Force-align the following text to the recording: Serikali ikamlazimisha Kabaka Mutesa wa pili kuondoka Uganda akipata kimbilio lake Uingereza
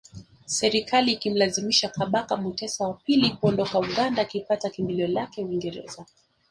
Serikali 0.45 1.11
ikamlazimisha 1.11 1.89
Kabaka 1.89 2.37
Mutesa 2.37 2.87
wa 2.87 2.93
pili 2.93 3.29
kuondoka 3.29 3.79
Uganda 3.79 4.21
akipata 4.21 4.69
kimbilio 4.69 5.07
lake 5.07 5.41
Uingereza 5.43 6.05